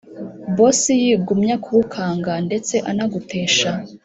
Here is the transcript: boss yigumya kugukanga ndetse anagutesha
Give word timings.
boss 0.55 0.81
yigumya 1.03 1.55
kugukanga 1.63 2.31
ndetse 2.47 2.75
anagutesha 2.89 3.71